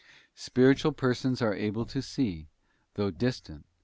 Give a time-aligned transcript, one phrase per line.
[0.33, 2.49] Spiritual persons are able to see,
[2.95, 3.73] though distant, what * Prov.